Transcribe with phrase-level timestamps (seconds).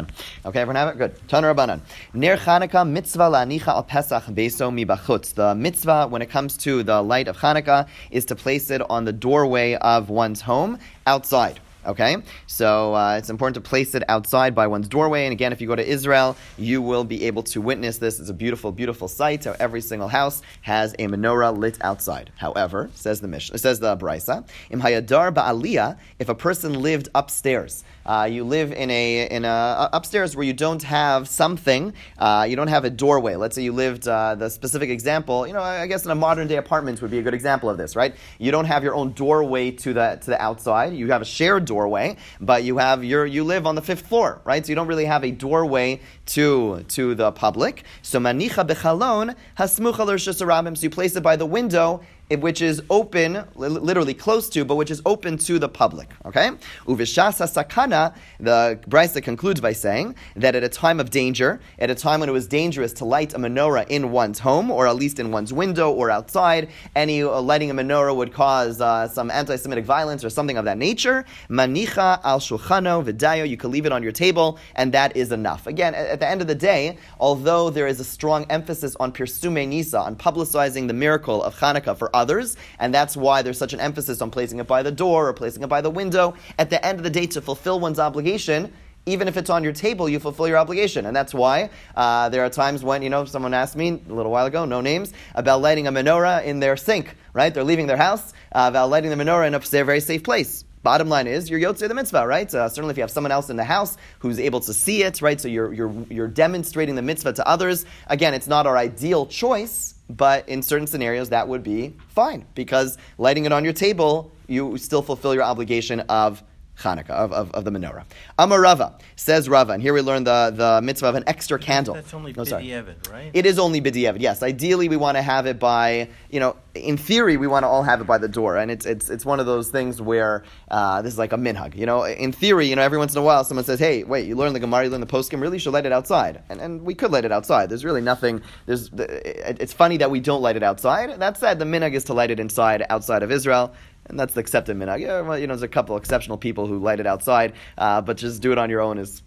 [0.00, 0.98] Okay, everyone have it?
[0.98, 1.28] Good.
[1.28, 1.80] Tana Rabbanan.
[2.14, 5.34] Ner Chanukah mitzvah la'anicha al Pesach beso mi mibachutz.
[5.34, 9.04] The mitzvah, when it comes to the light of Chanukah, is to place it on
[9.04, 11.60] the doorway of one's home outside.
[11.86, 15.26] Okay, so uh, it's important to place it outside by one's doorway.
[15.26, 18.18] And again, if you go to Israel, you will be able to witness this.
[18.18, 19.44] It's a beautiful, beautiful sight.
[19.44, 22.32] How every single house has a menorah lit outside.
[22.36, 27.84] However, says the Mishnah, says the Brisa, im hayadar ba'aliyah, if a person lived upstairs,
[28.06, 32.56] uh, you live in a in a upstairs where you don't have something, uh, you
[32.56, 33.36] don't have a doorway.
[33.36, 35.46] Let's say you lived uh, the specific example.
[35.46, 37.78] You know, I guess in a modern day apartment would be a good example of
[37.78, 38.14] this, right?
[38.38, 40.94] You don't have your own doorway to the to the outside.
[40.94, 44.40] You have a shared doorway, but you have your you live on the fifth floor,
[44.44, 44.64] right?
[44.64, 47.84] So you don't really have a doorway to to the public.
[48.02, 54.14] So manicha bechalon hasmucha So you place it by the window which is open, literally
[54.14, 56.10] close to, but which is open to the public.
[56.24, 56.50] Okay?
[56.86, 61.94] Uvishasa sakana, the Brisa concludes by saying that at a time of danger, at a
[61.94, 65.18] time when it was dangerous to light a menorah in one's home, or at least
[65.18, 69.84] in one's window or outside, any uh, lighting a menorah would cause uh, some anti-Semitic
[69.84, 71.24] violence or something of that nature.
[71.50, 75.66] Manicha al shulchano vidayo, you can leave it on your table, and that is enough.
[75.66, 79.68] Again, at the end of the day, although there is a strong emphasis on pirsume
[79.68, 83.80] nisa, on publicizing the miracle of Hanukkah for others, and that's why there's such an
[83.80, 86.34] emphasis on placing it by the door or placing it by the window.
[86.58, 88.72] At the end of the day, to fulfill one's obligation,
[89.06, 91.04] even if it's on your table, you fulfill your obligation.
[91.04, 94.32] And that's why uh, there are times when, you know, someone asked me a little
[94.32, 97.52] while ago, no names, about lighting a menorah in their sink, right?
[97.52, 100.64] They're leaving their house, uh, about lighting the menorah in a very safe place.
[100.82, 102.54] Bottom line is, you're Yotzei the mitzvah, right?
[102.54, 105.22] Uh, certainly if you have someone else in the house who's able to see it,
[105.22, 105.40] right?
[105.40, 107.86] So you're, you're, you're demonstrating the mitzvah to others.
[108.06, 112.98] Again, it's not our ideal choice, but in certain scenarios that would be fine because
[113.18, 116.42] lighting it on your table, you still fulfill your obligation of
[116.78, 118.04] Hanukkah, of, of, of the menorah.
[118.38, 121.94] Amar Rava, says Rava, and here we learn the, the mitzvah of an extra candle.
[121.94, 123.30] That's only no, b'di'evid, right?
[123.32, 124.42] It is only b'di'evid, yes.
[124.42, 127.84] Ideally, we want to have it by, you know, in theory, we want to all
[127.84, 128.56] have it by the door.
[128.56, 131.76] And it's, it's, it's one of those things where uh, this is like a minhag.
[131.76, 134.26] You know, in theory, you know, every once in a while, someone says, hey, wait,
[134.26, 136.42] you learned the Gemara, you learned the poskim, really you should light it outside.
[136.48, 137.68] And, and we could light it outside.
[137.68, 141.20] There's really nothing, there's, it's funny that we don't light it outside.
[141.20, 143.72] That said, the minhag is to light it inside, outside of Israel
[144.06, 145.00] and that's the accepted minhag.
[145.00, 148.16] Yeah, well, you know, there's a couple exceptional people who light it outside, uh, but
[148.16, 149.22] just do it on your own is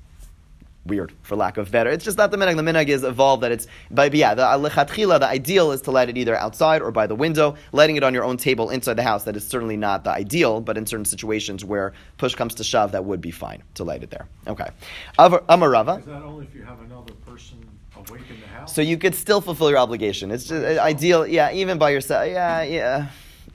[0.85, 1.89] weird, for lack of better.
[1.89, 2.55] It's just not the minhag.
[2.55, 6.09] The minhag is evolved that it's, but yeah, the alechatchila, the ideal is to light
[6.09, 7.55] it either outside or by the window.
[7.73, 10.61] Lighting it on your own table inside the house, that is certainly not the ideal,
[10.61, 14.03] but in certain situations where push comes to shove, that would be fine to light
[14.03, 14.27] it there.
[14.47, 14.67] Okay.
[15.17, 15.95] Amar Rava.
[15.95, 17.57] Is that only if you have another person
[17.95, 18.73] awake in the house?
[18.73, 20.31] So you could still fulfill your obligation.
[20.31, 22.27] It's just uh, ideal, yeah, even by yourself.
[22.27, 23.07] Yeah, yeah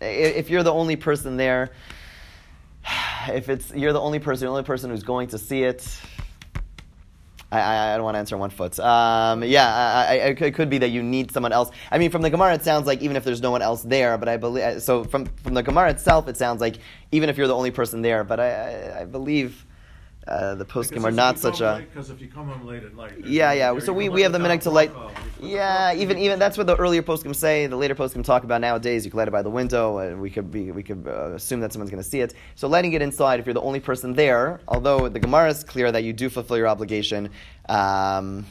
[0.03, 1.71] if you're the only person there,
[3.29, 6.01] if it's you're the only person, the only person who's going to see it,
[7.51, 8.79] I, I, I don't want to answer one foot.
[8.81, 11.71] Um, yeah, I, it could be that you need someone else.
[11.91, 14.19] I mean, from the Gemara, it sounds like even if there's no one else there,
[14.19, 15.05] but I believe so.
[15.05, 16.77] From from the Gemara itself, it sounds like
[17.13, 19.67] even if you're the only person there, but I, I believe
[20.27, 21.85] uh, the poskim are not such a.
[21.89, 23.25] Because if you come home late at night.
[23.25, 23.79] Yeah, yeah.
[23.81, 24.93] So we, we have the minhag to light.
[25.41, 27.67] Yeah, even even that's what the earlier poskim say.
[27.67, 29.05] The later poskim talk about nowadays.
[29.05, 31.61] You can light it by the window, and we could be we could uh, assume
[31.61, 32.35] that someone's going to see it.
[32.55, 35.91] So lighting it inside, if you're the only person there, although the Gemara is clear
[35.91, 37.31] that you do fulfill your obligation.
[37.69, 38.47] Um,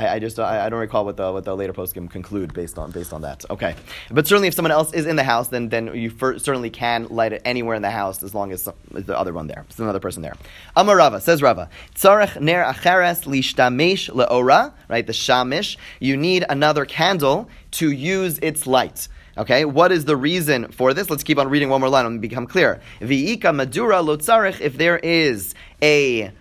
[0.00, 2.78] I, I just I, I, don't recall what the what the later poskim conclude based
[2.78, 3.44] on based on that.
[3.50, 3.74] Okay,
[4.10, 7.34] but certainly if someone else is in the house, then then you certainly can light
[7.34, 9.64] it anywhere in the house as long as the other one there.
[9.68, 10.34] There's another person there.
[10.74, 15.76] Amar Rava says Rava tzarech ner acheres lishtamesh leora right the shamish.
[16.00, 19.08] You need another candle to use its light.
[19.36, 21.10] Okay, what is the reason for this?
[21.10, 22.80] Let's keep on reading one more line and become clear.
[23.00, 24.60] Viika madura lotzarech.
[24.60, 26.32] If there is a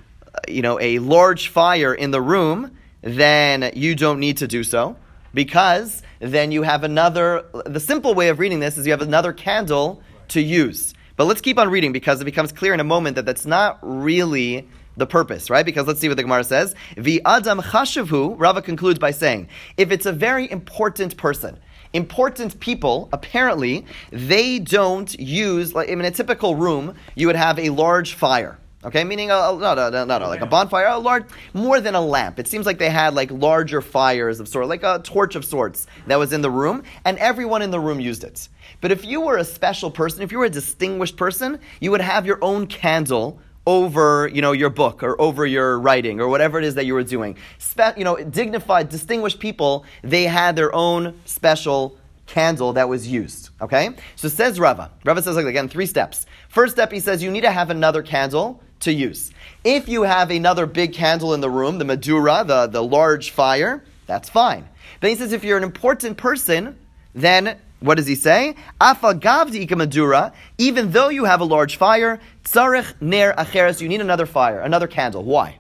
[0.48, 4.96] you know a large fire in the room then you don't need to do so
[5.34, 7.46] because then you have another.
[7.66, 10.94] The simple way of reading this is you have another candle to use.
[11.16, 13.80] But let's keep on reading because it becomes clear in a moment that that's not
[13.82, 15.66] really the purpose, right?
[15.66, 16.76] Because let's see what the Gemara says.
[16.96, 18.36] The adam chashavhu.
[18.38, 21.60] Rava concludes by saying, if it's a very important person,
[21.94, 27.70] important people, apparently, they don't use, like in a typical room, you would have a
[27.70, 28.58] large fire.
[28.82, 31.96] Okay, meaning a, a no, no, no, no, like a bonfire, a large, more than
[31.96, 32.40] a lamp.
[32.40, 35.86] It seems like they had like larger fires of sort, like a torch of sorts
[36.08, 38.48] that was in the room, and everyone in the room used it.
[38.80, 42.00] But if you were a special person, if you were a distinguished person, you would
[42.00, 46.58] have your own candle over, you know, your book or over your writing or whatever
[46.58, 47.36] it is that you were doing.
[47.58, 53.50] Spe- you know, dignified, distinguished people, they had their own special candle that was used.
[53.62, 53.90] Okay?
[54.16, 54.90] So says Rava.
[55.04, 56.26] Rava says like again three steps.
[56.48, 59.32] First step he says you need to have another candle to use.
[59.64, 63.84] If you have another big candle in the room, the Madura, the, the large fire,
[64.06, 64.68] that's fine.
[65.02, 66.78] Then he says if you're an important person,
[67.14, 68.56] then what does he say?
[68.82, 74.02] Afa gavdi Madura, even though you have a large fire, tsarech ner acheres, you need
[74.02, 75.24] another fire, another candle.
[75.24, 75.60] Why?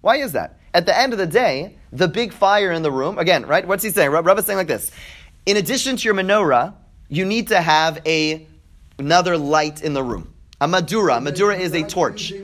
[0.00, 0.58] Why is that?
[0.72, 3.66] At the end of the day, the big fire in the room, again, right?
[3.66, 4.10] What's he saying?
[4.10, 4.90] Rav is saying like this.
[5.46, 6.74] In addition to your menorah,
[7.08, 8.46] you need to have a,
[8.98, 10.32] another light in the room.
[10.62, 11.20] A madura.
[11.20, 12.34] Madura is a torch.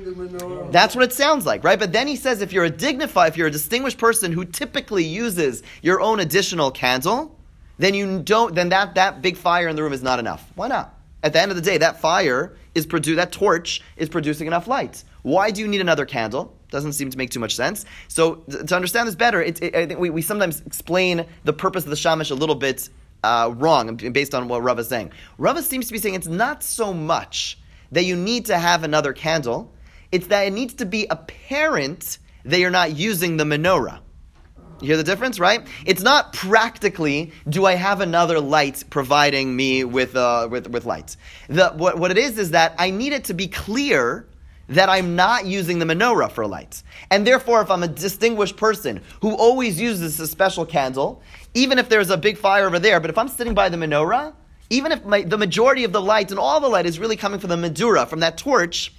[0.70, 1.78] That's what it sounds like, right?
[1.78, 5.04] But then he says if you're a dignified, if you're a distinguished person who typically
[5.04, 7.36] uses your own additional candle,
[7.78, 10.50] then you don't then that, that big fire in the room is not enough.
[10.54, 10.94] Why not?
[11.22, 14.66] At the end of the day, that fire is produ- that torch is producing enough
[14.66, 15.04] light.
[15.22, 16.54] Why do you need another candle?
[16.70, 17.84] Doesn't seem to make too much sense.
[18.08, 18.36] So
[18.66, 21.90] to understand this better, it, it, I think we, we sometimes explain the purpose of
[21.90, 22.88] the shamash a little bit
[23.24, 25.12] uh, wrong based on what Rava is saying.
[25.36, 27.58] Rava seems to be saying it's not so much
[27.92, 29.72] that you need to have another candle,
[30.12, 34.00] it's that it needs to be apparent that you're not using the menorah.
[34.80, 35.66] You hear the difference, right?
[35.86, 41.16] It's not practically, do I have another light providing me with, uh, with, with light?
[41.48, 44.28] The, what, what it is is that I need it to be clear
[44.68, 46.82] that I'm not using the menorah for light.
[47.10, 51.22] And therefore, if I'm a distinguished person who always uses a special candle,
[51.54, 54.34] even if there's a big fire over there, but if I'm sitting by the menorah,
[54.70, 57.38] even if my, the majority of the light and all the light is really coming
[57.38, 58.92] from the Madura, from that torch,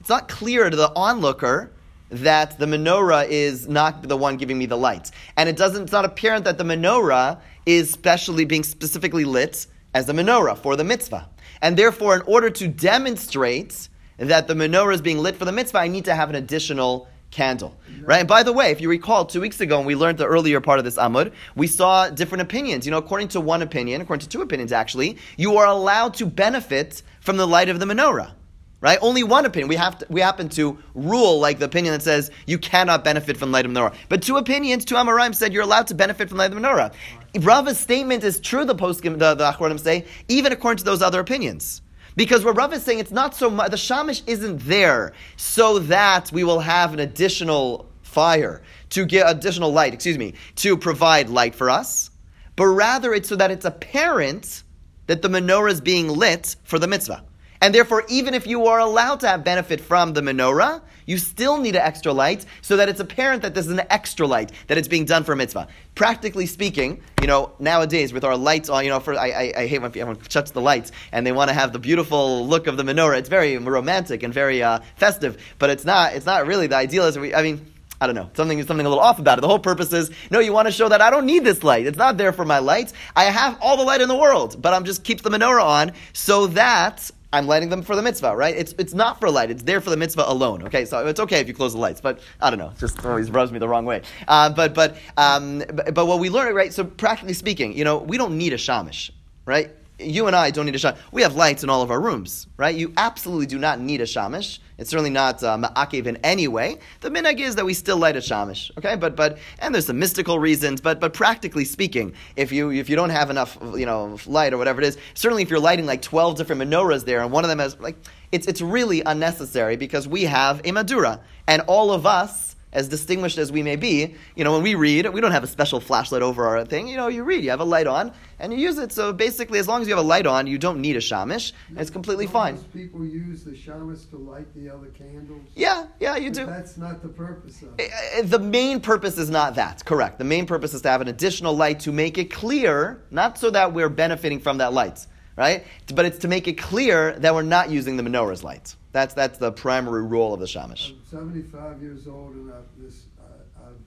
[0.00, 1.72] it's not clear to the onlooker
[2.10, 5.10] that the menorah is not the one giving me the light.
[5.36, 10.06] And it doesn't, it's not apparent that the menorah is specially being specifically lit as
[10.06, 11.28] the menorah for the mitzvah.
[11.62, 13.88] And therefore, in order to demonstrate
[14.18, 17.08] that the menorah is being lit for the mitzvah, I need to have an additional
[17.34, 17.76] candle.
[18.02, 18.20] Right?
[18.20, 20.60] And by the way, if you recall, two weeks ago when we learned the earlier
[20.60, 22.86] part of this Amud, we saw different opinions.
[22.86, 26.26] You know, according to one opinion, according to two opinions actually, you are allowed to
[26.26, 28.32] benefit from the light of the menorah.
[28.80, 28.98] Right?
[29.00, 29.68] Only one opinion.
[29.68, 33.36] We have to, we happen to rule like the opinion that says you cannot benefit
[33.38, 33.94] from light of the menorah.
[34.10, 36.92] But two opinions, two Amoraim said you're allowed to benefit from light of the menorah.
[37.40, 41.20] Rava's statement is true, the post the, the Achronim say, even according to those other
[41.20, 41.80] opinions.
[42.16, 46.30] Because what Rav is saying, it's not so much, the shamish isn't there so that
[46.32, 51.54] we will have an additional fire to get additional light, excuse me, to provide light
[51.54, 52.10] for us,
[52.56, 54.62] but rather it's so that it's apparent
[55.06, 57.24] that the menorah is being lit for the mitzvah.
[57.64, 61.56] And therefore, even if you are allowed to have benefit from the menorah, you still
[61.56, 64.86] need an extra light so that it's apparent that there's an extra light, that it's
[64.86, 65.68] being done for a mitzvah.
[65.94, 69.66] Practically speaking, you know, nowadays with our lights on, you know, for, I, I, I
[69.66, 72.76] hate when everyone shuts the lights and they want to have the beautiful look of
[72.76, 73.16] the menorah.
[73.16, 77.06] It's very romantic and very uh, festive, but it's not, it's not really the ideal.
[77.06, 77.64] Is we, I mean,
[77.98, 79.40] I don't know, something something a little off about it.
[79.40, 81.86] The whole purpose is, no, you want to show that I don't need this light.
[81.86, 82.92] It's not there for my lights.
[83.16, 85.92] I have all the light in the world, but I'm just keep the menorah on
[86.12, 88.56] so that I'm lighting them for the mitzvah, right?
[88.56, 89.50] It's, it's not for light.
[89.50, 90.62] It's there for the mitzvah alone.
[90.62, 92.68] Okay, so it's okay if you close the lights, but I don't know.
[92.68, 94.02] It just always rubs me the wrong way.
[94.28, 96.72] Uh, but but, um, but but what we learn, right?
[96.72, 99.10] So practically speaking, you know, we don't need a shamish,
[99.46, 99.72] right?
[99.98, 100.98] You and I don't need a shamish.
[101.12, 102.74] We have lights in all of our rooms, right?
[102.74, 104.58] You absolutely do not need a shamish.
[104.76, 106.78] It's certainly not uh, ma'akev in any way.
[107.00, 108.96] The minhag is that we still light a shamish, okay?
[108.96, 112.96] But but and there's some mystical reasons, but but practically speaking, if you if you
[112.96, 116.02] don't have enough you know light or whatever it is, certainly if you're lighting like
[116.02, 117.96] twelve different menorahs there and one of them has like
[118.32, 123.38] it's it's really unnecessary because we have a madura and all of us as distinguished
[123.38, 126.22] as we may be, you know, when we read, we don't have a special flashlight
[126.22, 126.88] over our thing.
[126.88, 128.92] You know, you read, you have a light on, and you use it.
[128.92, 131.52] So basically, as long as you have a light on, you don't need a shamish.
[131.70, 132.58] No, it's completely fine.
[132.74, 135.42] People use the shamish to light the other candles.
[135.54, 136.46] Yeah, yeah, you do.
[136.46, 137.90] That's not the purpose of it.
[137.90, 139.84] Eh, eh, the main purpose is not that.
[139.84, 140.18] Correct.
[140.18, 143.50] The main purpose is to have an additional light to make it clear, not so
[143.50, 145.06] that we're benefiting from that light,
[145.36, 145.64] right?
[145.94, 148.74] But it's to make it clear that we're not using the menorah's light.
[148.94, 150.90] That's that's the primary role of the shamish.
[150.90, 153.80] I'm 75 years old, and I've, this, uh, I've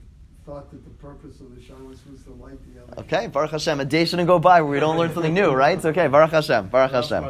[0.44, 3.00] thought that the purpose of the shamish was to light the other.
[3.00, 3.80] Okay, Baruch Hashem.
[3.80, 5.78] A day shouldn't go by where we don't learn something new, right?
[5.78, 6.08] It's okay.
[6.08, 6.68] Baruch Hashem.
[6.68, 7.24] Baruch Hashem.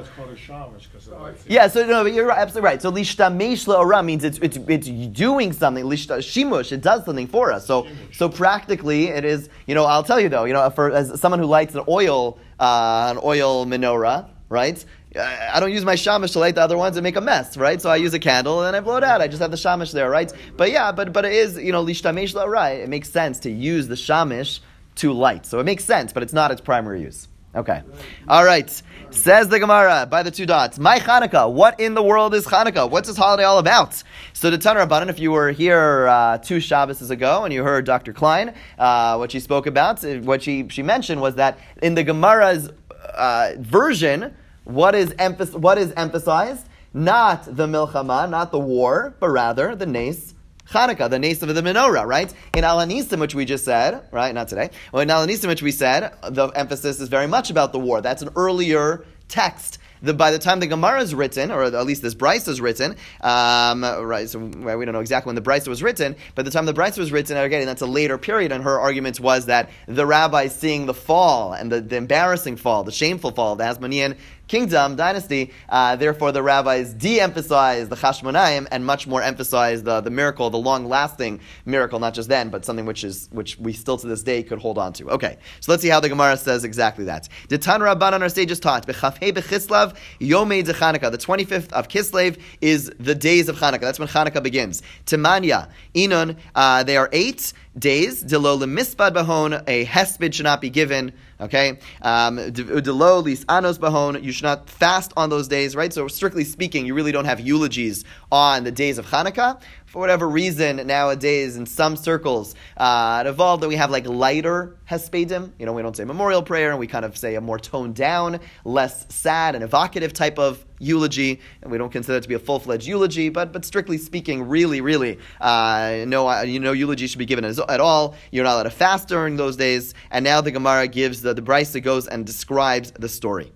[1.47, 2.83] Yeah, so no, but you're absolutely right.
[2.83, 5.85] So lishtamesh le'ora means it's, it's it's doing something.
[5.85, 7.65] Lishta shimush, it does something for us.
[7.65, 9.51] So so practically, it is.
[9.69, 10.47] You know, I'll tell you though.
[10.47, 14.85] You know, for as someone who lights an oil uh, an oil menorah, right?
[15.19, 17.81] I don't use my shamish to light the other ones and make a mess, right?
[17.81, 19.21] So I use a candle and then I blow it out.
[19.21, 20.33] I just have the shamish there, right?
[20.57, 22.81] But yeah, but but it is you know lishtamesh right?
[22.81, 24.61] It makes sense to use the shamish
[24.97, 27.29] to light, so it makes sense, but it's not its primary use.
[27.55, 27.83] Okay,
[28.29, 28.83] all right.
[29.11, 30.79] Says the Gemara by the two dots.
[30.79, 31.51] My Hanukkah.
[31.51, 32.91] What in the world is Hanukkah?
[32.91, 34.03] What's this holiday all about?
[34.35, 37.87] So the Tanur Rabbanan, if you were here uh, two Shabbos ago and you heard
[37.87, 38.13] Dr.
[38.13, 42.71] Klein, uh, what she spoke about, what she she mentioned was that in the Gemara's
[43.15, 44.35] uh, version
[44.69, 46.69] what is, emph- what is emphasized?
[46.95, 50.35] not the milchama, not the war, but rather the nace
[50.71, 52.33] Hanukkah, the nace of the menorah, right?
[52.55, 54.35] In Alanisim, which we just said, right?
[54.35, 54.69] Not today.
[54.93, 58.03] Well, in Alanisim, which we said, the emphasis is very much about the war.
[58.03, 62.03] That's an earlier text the, by the time the Gemara is written, or at least
[62.03, 64.29] this Brisa is written, um, right?
[64.29, 66.17] So we don't know exactly when the Brisa was written.
[66.35, 68.53] By the time the Brisa was written, again, that's a later period.
[68.53, 72.85] And her argument was that the rabbis seeing the fall and the, the embarrassing fall,
[72.85, 74.17] the shameful fall the Hasmonean
[74.49, 80.11] kingdom, dynasty, uh, therefore the rabbis de-emphasize the Chashmonaim and much more emphasize the, the
[80.11, 84.07] miracle, the long-lasting miracle, not just then, but something which is which we still to
[84.07, 85.11] this day could hold on to.
[85.11, 87.29] Okay, so let's see how the Gemara says exactly that.
[87.49, 91.11] The Tan Rabban our sages taught, B'chafhei b'chislav yomei de Chanukah.
[91.11, 93.81] The 25th of Kislev is the days of Chanukah.
[93.81, 94.83] That's when Chanukah begins.
[95.07, 98.23] Timanya, Inun, uh, they are eight days.
[98.23, 101.13] Delo mispad bahon, a hesped should not be given.
[101.41, 104.23] Okay, um, delo lis anos bahon.
[104.23, 105.93] You not fast on those days, right?
[105.93, 110.29] So strictly speaking, you really don't have eulogies on the days of Hanukkah for whatever
[110.29, 115.53] reason, nowadays in some circles, uh, it evolved that we have like lighter hespedim.
[115.59, 117.95] You know, we don't say memorial prayer, and we kind of say a more toned
[117.95, 122.35] down, less sad and evocative type of eulogy, and we don't consider it to be
[122.35, 123.29] a full fledged eulogy.
[123.29, 127.45] But but strictly speaking, really, really, uh, no, uh, you know, eulogy should be given
[127.45, 128.15] as, at all.
[128.31, 129.95] You're not allowed to fast during those days.
[130.11, 133.53] And now the Gemara gives the the Brisa goes and describes the story.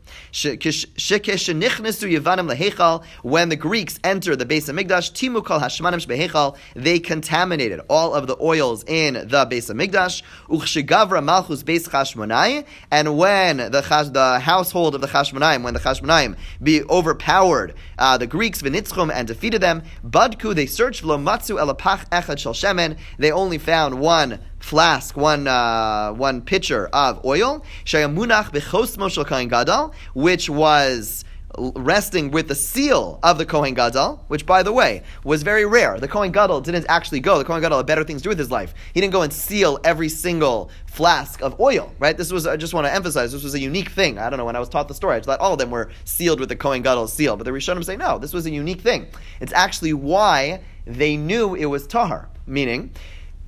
[3.23, 8.15] When the Greeks enter the base of Migdash, Timu kol hashmanim Hechal, they contaminated all
[8.15, 10.23] of the oils in the Beis Hamikdash.
[10.49, 16.37] Uchshigavra Malchus Beis Chashmonai, and when the, the household of the Chashmonaim, when the Chashmonaim
[16.63, 22.09] be overpowered uh, the Greeks v'nitzchum and defeated them, Badku they searched v'lo matzu elapach
[22.11, 22.99] echad shel shemen.
[23.19, 27.65] They only found one flask, one uh, one pitcher of oil.
[27.85, 31.25] Shayamunach bechosmo shel gadol, which was
[31.59, 35.99] resting with the seal of the Kohen Gadol, which, by the way, was very rare.
[35.99, 37.39] The Kohen Gadol didn't actually go.
[37.39, 38.75] The Kohen Gadol had better things to do with his life.
[38.95, 42.17] He didn't go and seal every single flask of oil, right?
[42.17, 44.19] This was, I just want to emphasize, this was a unique thing.
[44.19, 45.91] I don't know, when I was taught the story, I thought all of them were
[46.05, 47.37] sealed with the Kohen Gadol's seal.
[47.37, 49.07] But the Rishonim say, no, this was a unique thing.
[49.41, 52.93] It's actually why they knew it was Tahar, meaning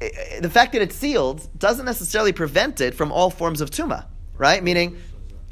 [0.00, 3.70] eh, eh, the fact that it's sealed doesn't necessarily prevent it from all forms of
[3.70, 4.06] Tuma,
[4.36, 4.62] right?
[4.62, 4.96] Meaning,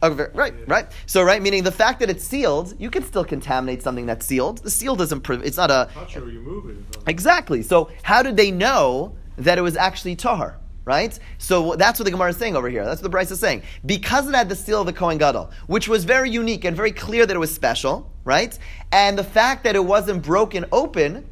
[0.02, 0.86] Right, right.
[1.06, 4.58] So, right, meaning the fact that it's sealed, you can still contaminate something that's sealed.
[4.58, 5.20] The seal doesn't.
[5.20, 5.88] Pre- it's not a.
[5.94, 6.98] Not sure you move it.
[7.06, 7.62] Exactly.
[7.62, 10.58] So, how did they know that it was actually tahar?
[10.84, 11.16] Right?
[11.38, 12.84] So that's what the Gemara is saying over here.
[12.84, 13.62] That's what the Brisa is saying.
[13.86, 16.90] Because it had the seal of the Kohen Gadol, which was very unique and very
[16.90, 18.58] clear that it was special, right?
[18.90, 21.24] And the fact that it wasn't broken open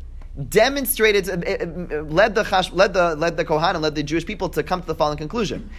[0.49, 4.49] demonstrated, uh, uh, it, it led the led the led the led the Jewish people
[4.51, 5.71] to come to the following conclusion.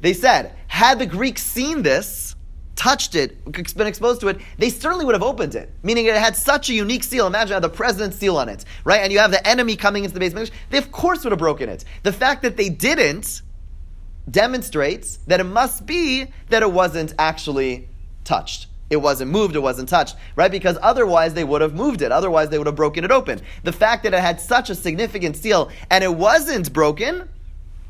[0.00, 2.34] They said, had the Greeks seen this,
[2.76, 3.44] touched it,
[3.74, 5.70] been exposed to it, they certainly would have opened it.
[5.82, 7.26] Meaning it had such a unique seal.
[7.26, 9.00] Imagine had the president's seal on it, right?
[9.00, 10.50] And you have the enemy coming into the basement.
[10.70, 11.84] They of course would have broken it.
[12.02, 13.42] The fact that they didn't
[14.30, 17.88] demonstrates that it must be that it wasn't actually
[18.24, 18.66] touched.
[18.88, 20.50] It wasn't moved, it wasn't touched, right?
[20.50, 22.12] Because otherwise they would have moved it.
[22.12, 23.40] Otherwise they would have broken it open.
[23.64, 27.28] The fact that it had such a significant seal and it wasn't broken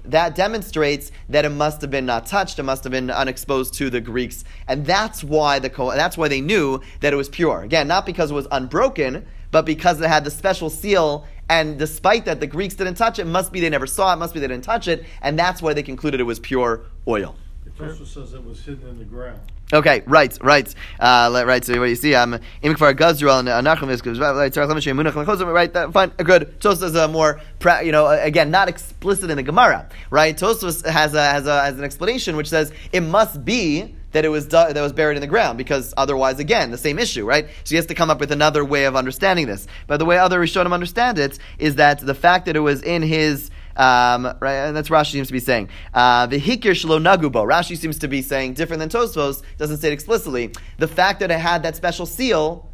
[0.09, 3.91] that demonstrates that it must have been not touched, it must have been unexposed to
[3.91, 7.62] the Greeks, and that's why the that's why they knew that it was pure.
[7.62, 11.26] Again, not because it was unbroken, but because it had the special seal.
[11.49, 13.25] And despite that, the Greeks didn't touch it.
[13.25, 14.17] must be they never saw it.
[14.17, 17.37] Must be they didn't touch it, and that's why they concluded it was pure oil.
[17.80, 19.40] Also says it was hidden in the ground.
[19.73, 21.64] Okay, right, right, uh, right.
[21.64, 25.73] So what you see, um, imikvar gazruel and anachim is right.
[25.73, 26.61] That, fine, a good.
[26.61, 27.40] Tosfos is a more,
[27.83, 30.37] you know, again, not explicit in the Gemara, right?
[30.37, 34.28] Tosfos has a has a has an explanation which says it must be that it
[34.28, 37.49] was that was buried in the ground because otherwise, again, the same issue, right?
[37.64, 39.66] So he has to come up with another way of understanding this.
[39.88, 43.02] But the way other Rishonim understand it is that the fact that it was in
[43.02, 45.68] his um, right, that's Rashi seems to be saying.
[45.92, 47.47] Uh, the hikir shlo nagubo.
[47.47, 49.42] Rashi seems to be saying different than Tosfos.
[49.59, 50.52] Doesn't say it explicitly.
[50.78, 52.68] The fact that it had that special seal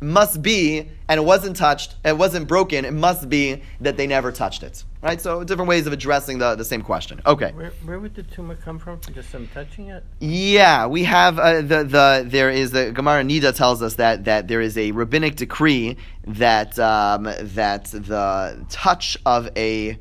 [0.00, 2.84] must be, and it wasn't touched, it wasn't broken.
[2.84, 4.84] It must be that they never touched it.
[5.02, 5.20] Right.
[5.20, 7.20] So different ways of addressing the, the same question.
[7.26, 7.52] Okay.
[7.52, 9.00] Where, where would the tuma come from?
[9.12, 10.02] Just them touching it?
[10.20, 14.48] Yeah, we have uh, the the there is the Gemara Nida tells us that that
[14.48, 19.98] there is a rabbinic decree that um, that the touch of a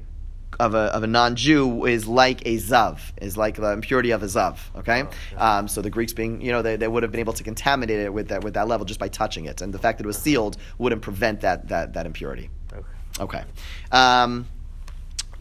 [0.60, 4.28] of a, of a non-Jew is like a zav, is like the impurity of a
[4.28, 4.58] zav.
[4.76, 5.04] Okay,
[5.38, 7.44] oh, um, so the Greeks being, you know, they, they would have been able to
[7.44, 10.06] contaminate it with that with that level just by touching it, and the fact that
[10.06, 12.50] it was sealed wouldn't prevent that that that impurity.
[12.72, 12.84] Okay.
[13.20, 13.44] Okay.
[13.92, 14.48] Um,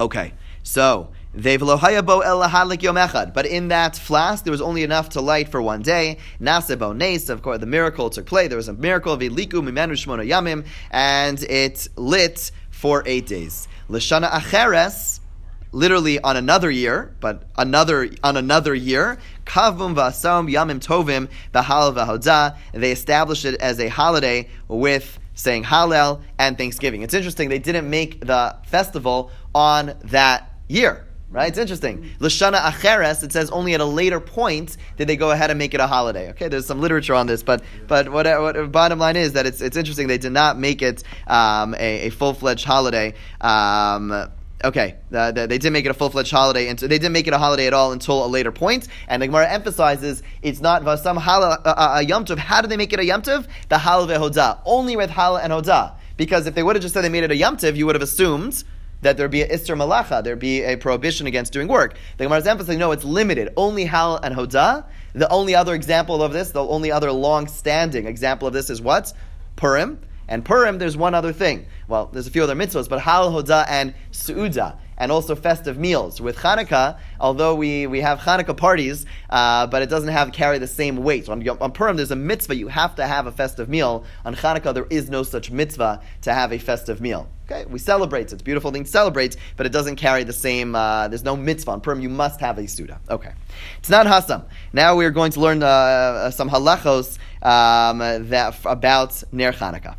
[0.01, 0.35] okay.
[0.63, 3.33] So they vlohayabo ella halek Yomachad.
[3.33, 6.19] But in that flask, there was only enough to light for one day.
[6.41, 8.49] Nasebo nes, of course, the miracle took place.
[8.49, 12.51] There was a miracle, v'liku mimenu shmona yamim, and it lit
[12.83, 13.69] for eight days.
[13.89, 15.21] Lashana acheres,
[15.71, 19.19] literally on another year, but another on another year.
[19.47, 22.57] Kavum v'asam yamim tovim b'hal v'hoda.
[22.73, 27.03] They established it as a holiday with saying Hallel and Thanksgiving.
[27.03, 31.07] It's interesting they didn't make the festival on that year.
[31.33, 31.49] Right?
[31.49, 32.11] It's interesting.
[32.21, 35.73] Lashana Acheres, it says only at a later point did they go ahead and make
[35.73, 36.29] it a holiday.
[36.31, 39.63] Okay, there's some literature on this, but but what, what bottom line is that it's
[39.63, 43.15] it's interesting they did not make it um, a, a full fledged holiday.
[43.41, 44.31] Um,
[44.63, 47.33] okay, uh, they didn't make it a full fledged holiday, and they didn't make it
[47.33, 48.89] a holiday at all until a later point.
[49.09, 52.37] And the Gemara emphasizes it's not vasam hal uh, uh, a yom tov.
[52.37, 53.47] How do they make it a yom tov?
[53.71, 55.95] The hal vehoda, only with hal and hoda.
[56.19, 57.95] Because if they would have just said they made it a yom tov, you would
[57.95, 58.65] have assumed
[59.03, 61.97] that there'd be a issur malacha, there'd be a prohibition against doing work.
[62.17, 63.53] The Gemara is emphasizing, no, it's limited.
[63.57, 64.85] Only hal and hoda.
[65.13, 69.13] The only other example of this, the only other long-standing example of this is what?
[69.57, 70.01] Purim.
[70.29, 71.67] And Purim, there's one other thing.
[71.89, 76.21] Well, there's a few other mitzvahs, but hal, hoda, and su'uda and also festive meals.
[76.21, 80.69] With Hanukkah, although we, we have Hanukkah parties, uh, but it doesn't have carry the
[80.69, 81.29] same weight.
[81.29, 84.05] On, on Purim, there's a mitzvah, you have to have a festive meal.
[84.25, 87.27] On Hanukkah, there is no such mitzvah to have a festive meal.
[87.51, 88.33] Okay, we celebrate.
[88.33, 90.77] It's a beautiful thing to celebrate, but it doesn't carry the same.
[90.77, 92.01] Uh, there's no mitzvah on Purim.
[92.01, 93.01] You must have a suda.
[93.11, 93.33] Okay,
[93.81, 94.45] it's not hasam.
[94.73, 99.97] Now we are going to learn uh, some halachos um, that about Ner Chanukah.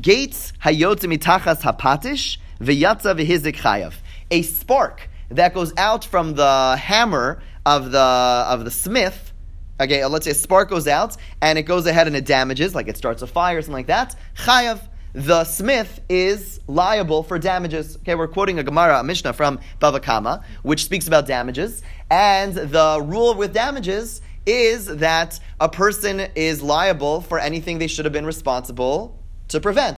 [0.00, 3.94] Gates hayotze mitachas hapatish v'yatza v'hizik chayav
[4.34, 9.32] a spark that goes out from the hammer of the of the smith.
[9.80, 12.74] Okay, uh, let's say a spark goes out and it goes ahead and it damages,
[12.74, 14.16] like it starts a fire or something like that.
[14.36, 14.80] Chayav,
[15.12, 17.96] the smith is liable for damages.
[17.98, 22.54] Okay, we're quoting a Gemara, a Mishnah from Bava Kama, which speaks about damages, and
[22.54, 28.12] the rule with damages is that a person is liable for anything they should have
[28.12, 29.16] been responsible
[29.48, 29.92] to prevent.